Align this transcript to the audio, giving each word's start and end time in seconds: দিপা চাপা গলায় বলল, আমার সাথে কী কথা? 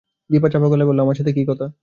দিপা 0.29 0.47
চাপা 0.49 0.67
গলায় 0.67 0.87
বলল, 0.89 0.99
আমার 1.01 1.17
সাথে 1.17 1.31
কী 1.33 1.43
কথা? 1.47 1.65